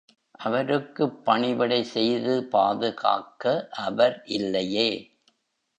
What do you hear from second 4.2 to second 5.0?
இல்லையே!